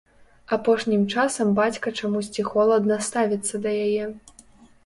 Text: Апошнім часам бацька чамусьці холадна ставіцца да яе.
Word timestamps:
Апошнім 0.55 1.03
часам 1.15 1.51
бацька 1.59 1.93
чамусьці 1.99 2.47
холадна 2.49 2.99
ставіцца 3.09 3.55
да 3.67 3.75
яе. 3.87 4.05